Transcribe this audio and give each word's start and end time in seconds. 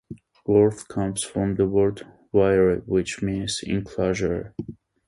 'Worth' 0.47 0.87
comes 0.87 1.21
from 1.23 1.57
the 1.57 1.67
word 1.67 2.07
"Wyrthe", 2.33 2.87
which 2.87 3.21
means 3.21 3.59
enclosure. 3.61 4.55